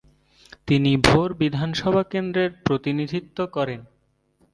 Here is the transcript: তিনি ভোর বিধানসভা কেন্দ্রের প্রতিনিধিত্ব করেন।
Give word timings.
তিনি 0.67 0.91
ভোর 1.05 1.29
বিধানসভা 1.33 2.03
কেন্দ্রের 2.03 2.51
প্রতিনিধিত্ব 2.65 3.37
করেন। 3.47 3.81